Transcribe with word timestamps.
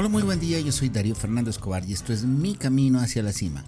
Hola, 0.00 0.08
muy 0.08 0.22
buen 0.22 0.40
día, 0.40 0.58
yo 0.60 0.72
soy 0.72 0.88
Darío 0.88 1.14
Fernando 1.14 1.50
Escobar 1.50 1.84
y 1.86 1.92
esto 1.92 2.14
es 2.14 2.24
Mi 2.24 2.54
Camino 2.54 3.00
hacia 3.00 3.22
la 3.22 3.34
Cima, 3.34 3.66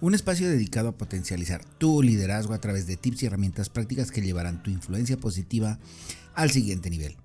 un 0.00 0.14
espacio 0.14 0.48
dedicado 0.48 0.90
a 0.90 0.96
potencializar 0.96 1.64
tu 1.64 2.00
liderazgo 2.00 2.54
a 2.54 2.60
través 2.60 2.86
de 2.86 2.96
tips 2.96 3.24
y 3.24 3.26
herramientas 3.26 3.70
prácticas 3.70 4.12
que 4.12 4.22
llevarán 4.22 4.62
tu 4.62 4.70
influencia 4.70 5.16
positiva 5.16 5.80
al 6.36 6.52
siguiente 6.52 6.90
nivel. 6.90 7.16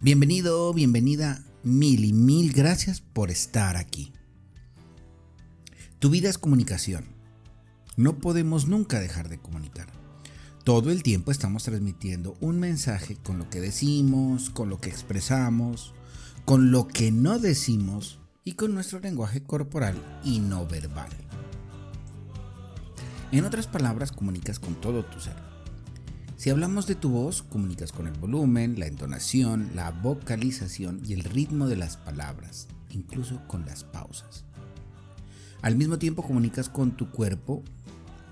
Bienvenido, 0.00 0.72
bienvenida, 0.72 1.44
mil 1.62 2.02
y 2.02 2.14
mil 2.14 2.54
gracias 2.54 3.02
por 3.02 3.30
estar 3.30 3.76
aquí. 3.76 4.10
Tu 5.98 6.08
vida 6.08 6.30
es 6.30 6.38
comunicación. 6.38 7.04
No 7.98 8.16
podemos 8.20 8.68
nunca 8.68 9.00
dejar 9.00 9.28
de 9.28 9.36
comunicar. 9.36 9.88
Todo 10.64 10.90
el 10.90 11.02
tiempo 11.02 11.30
estamos 11.30 11.64
transmitiendo 11.64 12.38
un 12.40 12.58
mensaje 12.58 13.18
con 13.22 13.36
lo 13.36 13.50
que 13.50 13.60
decimos, 13.60 14.48
con 14.48 14.70
lo 14.70 14.80
que 14.80 14.88
expresamos, 14.88 15.92
con 16.48 16.70
lo 16.70 16.88
que 16.88 17.12
no 17.12 17.38
decimos 17.38 18.20
y 18.42 18.52
con 18.52 18.72
nuestro 18.72 19.00
lenguaje 19.00 19.42
corporal 19.42 19.96
y 20.24 20.40
no 20.40 20.66
verbal. 20.66 21.10
En 23.32 23.44
otras 23.44 23.66
palabras, 23.66 24.12
comunicas 24.12 24.58
con 24.58 24.74
todo 24.76 25.04
tu 25.04 25.20
ser. 25.20 25.36
Si 26.38 26.48
hablamos 26.48 26.86
de 26.86 26.94
tu 26.94 27.10
voz, 27.10 27.42
comunicas 27.42 27.92
con 27.92 28.06
el 28.06 28.14
volumen, 28.14 28.80
la 28.80 28.86
entonación, 28.86 29.72
la 29.74 29.90
vocalización 29.90 31.02
y 31.04 31.12
el 31.12 31.22
ritmo 31.22 31.68
de 31.68 31.76
las 31.76 31.98
palabras, 31.98 32.66
incluso 32.88 33.46
con 33.46 33.66
las 33.66 33.84
pausas. 33.84 34.46
Al 35.60 35.76
mismo 35.76 35.98
tiempo 35.98 36.22
comunicas 36.22 36.70
con 36.70 36.92
tu 36.92 37.10
cuerpo 37.10 37.62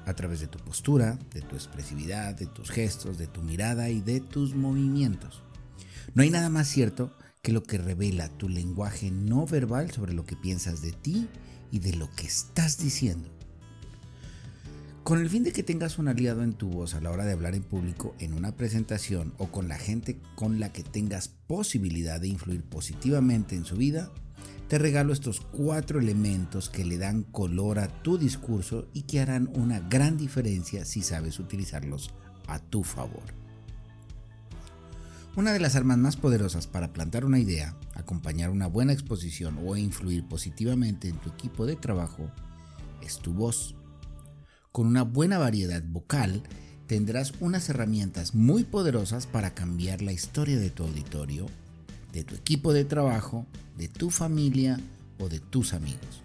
a 0.07 0.15
través 0.15 0.41
de 0.41 0.47
tu 0.47 0.59
postura, 0.61 1.19
de 1.35 1.43
tu 1.43 1.55
expresividad, 1.55 2.35
de 2.35 2.47
tus 2.47 2.71
gestos, 2.71 3.19
de 3.19 3.27
tu 3.27 3.43
mirada 3.43 3.91
y 3.91 4.01
de 4.01 4.21
tus 4.21 4.55
movimientos. 4.55 5.43
No 6.15 6.23
hay 6.23 6.31
nada 6.31 6.49
más 6.49 6.67
cierto 6.67 7.13
que 7.47 7.53
lo 7.53 7.63
que 7.63 7.79
revela 7.79 8.29
tu 8.29 8.49
lenguaje 8.49 9.13
no 9.13 9.47
verbal 9.47 9.93
sobre 9.93 10.13
lo 10.13 10.27
que 10.27 10.35
piensas 10.35 10.83
de 10.83 10.91
ti 10.91 11.29
y 11.71 11.79
de 11.79 11.93
lo 11.93 12.11
que 12.17 12.27
estás 12.27 12.77
diciendo. 12.77 13.31
Con 15.05 15.21
el 15.21 15.31
fin 15.31 15.45
de 15.45 15.53
que 15.53 15.63
tengas 15.63 16.01
un 16.01 16.09
aliado 16.09 16.43
en 16.43 16.55
tu 16.55 16.69
voz 16.69 16.97
a 16.97 17.01
la 17.01 17.13
hora 17.13 17.25
de 17.25 17.31
hablar 17.31 17.55
en 17.55 17.63
público, 17.63 18.17
en 18.19 18.35
una 18.35 18.57
presentación 18.57 19.33
o 19.39 19.53
con 19.53 19.69
la 19.69 19.79
gente 19.79 20.19
con 20.35 20.59
la 20.59 20.73
que 20.73 20.83
tengas 20.83 21.29
posibilidad 21.29 22.21
de 22.21 22.27
influir 22.27 22.65
positivamente 22.65 23.55
en 23.55 23.65
su 23.65 23.77
vida, 23.77 24.11
te 24.67 24.79
regalo 24.79 25.13
estos 25.13 25.41
cuatro 25.41 26.01
elementos 26.01 26.69
que 26.69 26.85
le 26.85 26.99
dan 26.99 27.23
color 27.23 27.79
a 27.79 28.03
tu 28.03 28.19
discurso 28.19 28.89
y 28.93 29.03
que 29.03 29.21
harán 29.21 29.49
una 29.55 29.79
gran 29.79 30.17
diferencia 30.17 30.85
si 30.85 31.01
sabes 31.01 31.39
utilizarlos 31.39 32.11
a 32.49 32.59
tu 32.59 32.83
favor. 32.83 33.46
Una 35.37 35.53
de 35.53 35.61
las 35.61 35.77
armas 35.77 35.99
más 35.99 36.17
poderosas 36.17 36.67
para 36.67 36.95
plantar 36.95 37.27
una 37.27 37.39
idea, 37.39 37.77
acompañar 37.93 38.49
una 38.49 38.69
buena 38.69 38.95
exposición 38.95 39.59
o 39.67 39.77
influir 39.77 40.27
positivamente 40.27 41.09
en 41.11 41.19
tu 41.19 41.29
equipo 41.29 41.67
de 41.67 41.77
trabajo 41.77 42.31
es 43.03 43.19
tu 43.19 43.35
voz. 43.35 43.75
Con 44.73 44.87
una 44.87 45.03
buena 45.03 45.37
variedad 45.37 45.83
vocal, 45.83 46.43
tendrás 46.87 47.35
unas 47.41 47.69
herramientas 47.69 48.35
muy 48.35 48.65
poderosas 48.65 49.27
para 49.27 49.53
cambiar 49.53 50.01
la 50.01 50.13
historia 50.13 50.59
de 50.59 50.71
tu 50.71 50.85
auditorio, 50.85 51.45
de 52.15 52.25
tu 52.25 52.35
equipo 52.35 52.73
de 52.73 52.87
trabajo, 52.87 53.45
de 53.77 53.89
tu 53.89 54.09
familia 54.09 54.81
o 55.19 55.29
de 55.29 55.41
tus 55.41 55.75
amigos. 55.75 56.23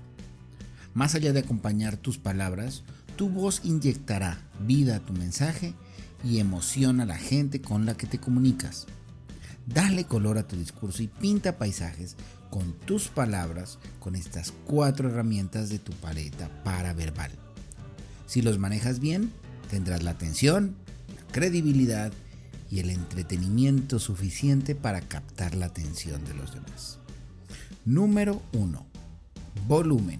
Más 0.94 1.16
allá 1.16 1.34
de 1.34 1.42
acompañar 1.42 1.98
tus 1.98 2.18
palabras, 2.18 2.84
tu 3.18 3.28
voz 3.28 3.59
inyectará 3.66 4.42
vida 4.66 4.96
a 4.96 5.00
tu 5.02 5.12
mensaje 5.12 5.73
y 6.23 6.40
emociona 6.40 7.03
a 7.03 7.08
la 7.08 7.18
gente 7.18 7.62
con 7.62 7.86
la 7.86 7.98
que 7.98 8.08
te 8.08 8.18
comunicas. 8.18 8.88
Dale 9.66 10.06
color 10.06 10.38
a 10.38 10.47
tu 10.47 10.56
discurso 10.56 11.03
y 11.03 11.08
pinta 11.08 11.58
paisajes 11.58 12.16
con 12.50 12.74
tus 12.74 13.08
palabras 13.08 13.80
con 14.00 14.16
estas 14.16 14.52
cuatro 14.66 15.09
herramientas 15.09 15.69
de 15.69 15.80
tu 15.80 15.94
paleta 15.94 16.50
para 16.63 16.94
verbal. 16.94 17.31
Si 18.28 18.41
los 18.41 18.58
manejas 18.59 19.00
bien, 19.00 19.31
tendrás 19.69 20.03
la 20.03 20.12
atención, 20.12 20.75
la 21.16 21.34
credibilidad 21.34 22.12
y 22.69 22.80
el 22.80 22.90
entretenimiento 22.90 24.00
suficiente 24.00 24.75
para 24.75 25.02
captar 25.02 25.56
la 25.56 25.68
atención 25.68 26.24
de 26.25 26.34
los 26.34 26.53
demás. 26.53 27.00
Número 27.85 28.41
1. 28.53 28.85
Volumen. 29.68 30.19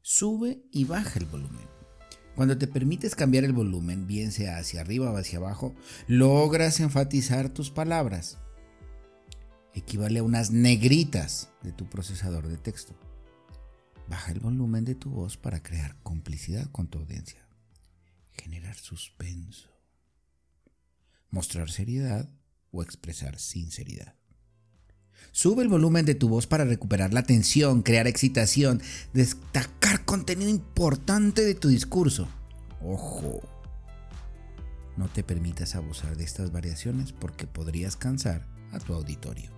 Sube 0.00 0.62
y 0.70 0.84
baja 0.84 1.18
el 1.18 1.26
volumen. 1.26 1.71
Cuando 2.34 2.56
te 2.56 2.66
permites 2.66 3.14
cambiar 3.14 3.44
el 3.44 3.52
volumen, 3.52 4.06
bien 4.06 4.32
sea 4.32 4.56
hacia 4.56 4.80
arriba 4.80 5.10
o 5.10 5.16
hacia 5.16 5.38
abajo, 5.38 5.74
logras 6.06 6.80
enfatizar 6.80 7.50
tus 7.50 7.70
palabras. 7.70 8.38
Equivale 9.74 10.20
a 10.20 10.22
unas 10.22 10.50
negritas 10.50 11.50
de 11.62 11.72
tu 11.72 11.88
procesador 11.88 12.48
de 12.48 12.56
texto. 12.56 12.94
Baja 14.08 14.32
el 14.32 14.40
volumen 14.40 14.84
de 14.84 14.94
tu 14.94 15.10
voz 15.10 15.36
para 15.36 15.62
crear 15.62 15.96
complicidad 16.02 16.70
con 16.72 16.88
tu 16.88 16.98
audiencia, 16.98 17.46
generar 18.32 18.76
suspenso, 18.76 19.70
mostrar 21.30 21.70
seriedad 21.70 22.28
o 22.70 22.82
expresar 22.82 23.38
sinceridad. 23.38 24.14
Sube 25.30 25.62
el 25.62 25.68
volumen 25.68 26.04
de 26.04 26.14
tu 26.14 26.28
voz 26.28 26.46
para 26.46 26.64
recuperar 26.64 27.14
la 27.14 27.20
atención, 27.20 27.82
crear 27.82 28.06
excitación, 28.06 28.82
destacar 29.12 30.04
contenido 30.04 30.50
importante 30.50 31.44
de 31.44 31.54
tu 31.54 31.68
discurso. 31.68 32.28
Ojo, 32.82 33.40
no 34.96 35.08
te 35.08 35.22
permitas 35.22 35.74
abusar 35.74 36.16
de 36.16 36.24
estas 36.24 36.52
variaciones 36.52 37.12
porque 37.12 37.46
podrías 37.46 37.96
cansar 37.96 38.46
a 38.72 38.78
tu 38.78 38.92
auditorio. 38.92 39.50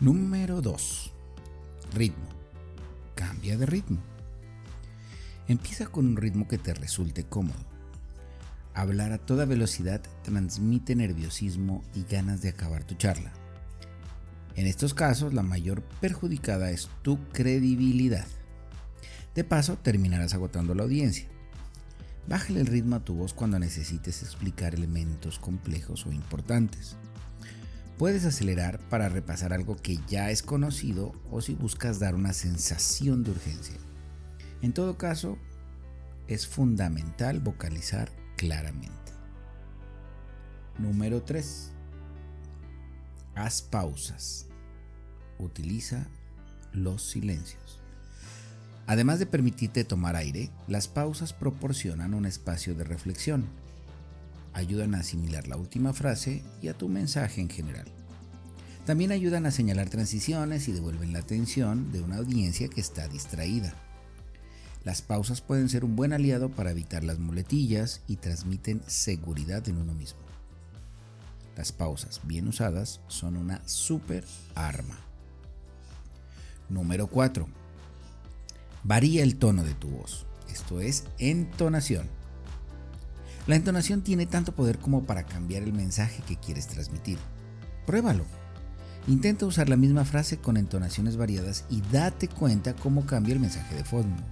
Número 0.00 0.60
2. 0.60 1.12
Ritmo. 1.94 2.28
Cambia 3.14 3.56
de 3.56 3.66
ritmo. 3.66 3.98
Empieza 5.46 5.86
con 5.86 6.06
un 6.06 6.16
ritmo 6.16 6.48
que 6.48 6.58
te 6.58 6.74
resulte 6.74 7.24
cómodo. 7.24 7.73
Hablar 8.74 9.12
a 9.12 9.18
toda 9.18 9.44
velocidad 9.44 10.02
transmite 10.24 10.96
nerviosismo 10.96 11.84
y 11.94 12.02
ganas 12.02 12.42
de 12.42 12.48
acabar 12.48 12.82
tu 12.82 12.96
charla. 12.96 13.32
En 14.56 14.66
estos 14.66 14.94
casos, 14.94 15.32
la 15.32 15.42
mayor 15.42 15.82
perjudicada 16.00 16.70
es 16.70 16.90
tu 17.02 17.18
credibilidad. 17.28 18.26
De 19.36 19.44
paso, 19.44 19.76
terminarás 19.76 20.34
agotando 20.34 20.74
la 20.74 20.82
audiencia. 20.82 21.28
Bájale 22.28 22.60
el 22.60 22.66
ritmo 22.66 22.96
a 22.96 23.04
tu 23.04 23.14
voz 23.14 23.32
cuando 23.32 23.60
necesites 23.60 24.22
explicar 24.22 24.74
elementos 24.74 25.38
complejos 25.38 26.04
o 26.06 26.12
importantes. 26.12 26.96
Puedes 27.96 28.24
acelerar 28.24 28.80
para 28.88 29.08
repasar 29.08 29.52
algo 29.52 29.76
que 29.76 30.00
ya 30.08 30.30
es 30.30 30.42
conocido 30.42 31.12
o 31.30 31.40
si 31.40 31.54
buscas 31.54 32.00
dar 32.00 32.16
una 32.16 32.32
sensación 32.32 33.22
de 33.22 33.30
urgencia. 33.30 33.76
En 34.62 34.72
todo 34.72 34.98
caso, 34.98 35.38
es 36.26 36.46
fundamental 36.48 37.38
vocalizar 37.38 38.10
claramente. 38.36 39.12
Número 40.78 41.22
3. 41.22 41.70
Haz 43.34 43.62
pausas. 43.62 44.46
Utiliza 45.38 46.06
los 46.72 47.02
silencios. 47.02 47.80
Además 48.86 49.18
de 49.18 49.26
permitirte 49.26 49.84
tomar 49.84 50.16
aire, 50.16 50.50
las 50.68 50.88
pausas 50.88 51.32
proporcionan 51.32 52.14
un 52.14 52.26
espacio 52.26 52.74
de 52.74 52.84
reflexión. 52.84 53.46
Ayudan 54.52 54.94
a 54.94 55.00
asimilar 55.00 55.48
la 55.48 55.56
última 55.56 55.92
frase 55.92 56.42
y 56.60 56.68
a 56.68 56.74
tu 56.74 56.88
mensaje 56.88 57.40
en 57.40 57.48
general. 57.48 57.86
También 58.84 59.12
ayudan 59.12 59.46
a 59.46 59.50
señalar 59.50 59.88
transiciones 59.88 60.68
y 60.68 60.72
devuelven 60.72 61.12
la 61.12 61.20
atención 61.20 61.90
de 61.90 62.02
una 62.02 62.16
audiencia 62.16 62.68
que 62.68 62.82
está 62.82 63.08
distraída. 63.08 63.74
Las 64.84 65.00
pausas 65.00 65.40
pueden 65.40 65.70
ser 65.70 65.82
un 65.82 65.96
buen 65.96 66.12
aliado 66.12 66.50
para 66.50 66.70
evitar 66.70 67.04
las 67.04 67.18
muletillas 67.18 68.02
y 68.06 68.16
transmiten 68.16 68.82
seguridad 68.86 69.66
en 69.66 69.78
uno 69.78 69.94
mismo. 69.94 70.20
Las 71.56 71.72
pausas 71.72 72.20
bien 72.24 72.48
usadas 72.48 73.00
son 73.08 73.38
una 73.38 73.66
super 73.66 74.24
arma. 74.54 74.98
Número 76.68 77.06
4. 77.06 77.48
Varía 78.82 79.22
el 79.22 79.36
tono 79.36 79.64
de 79.64 79.72
tu 79.72 79.88
voz. 79.88 80.26
Esto 80.52 80.80
es 80.80 81.04
entonación. 81.18 82.06
La 83.46 83.56
entonación 83.56 84.02
tiene 84.02 84.26
tanto 84.26 84.54
poder 84.54 84.78
como 84.78 85.04
para 85.04 85.24
cambiar 85.24 85.62
el 85.62 85.72
mensaje 85.72 86.22
que 86.26 86.36
quieres 86.36 86.66
transmitir. 86.66 87.18
Pruébalo. 87.86 88.26
Intenta 89.06 89.46
usar 89.46 89.70
la 89.70 89.76
misma 89.76 90.04
frase 90.04 90.38
con 90.38 90.58
entonaciones 90.58 91.16
variadas 91.16 91.64
y 91.70 91.80
date 91.90 92.28
cuenta 92.28 92.74
cómo 92.74 93.06
cambia 93.06 93.32
el 93.32 93.40
mensaje 93.40 93.74
de 93.74 93.84
fondo 93.84 94.22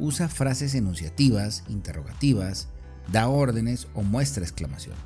usa 0.00 0.28
frases 0.28 0.74
enunciativas, 0.74 1.64
interrogativas, 1.68 2.68
da 3.12 3.28
órdenes 3.28 3.88
o 3.94 4.02
muestra 4.02 4.42
exclamación. 4.42 4.96